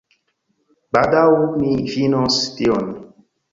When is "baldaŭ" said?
0.95-1.27